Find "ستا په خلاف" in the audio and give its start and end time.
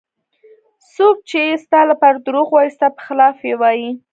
2.75-3.37